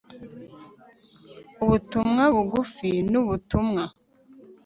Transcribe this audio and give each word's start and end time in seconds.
ubutumwa 1.63 2.23
bugufi 2.35 2.89
nubutumwa 3.11 3.83